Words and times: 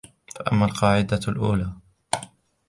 فَأَمَّا 0.35 0.65
الْقَاعِدَةُ 0.65 1.19
الْأُولَى 1.27 1.73